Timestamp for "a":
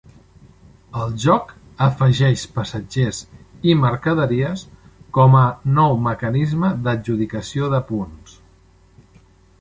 5.43-5.45